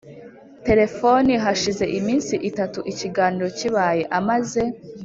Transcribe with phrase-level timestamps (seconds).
[0.67, 4.03] telefoni hashize iminsi itatu ikiganiro kibaye.
[4.19, 4.63] amaze